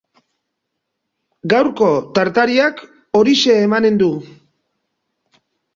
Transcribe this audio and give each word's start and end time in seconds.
Gaurko 1.53 1.91
tartariak 2.17 2.83
horixe 3.21 3.61
emanen 3.69 4.05
du. 4.05 4.13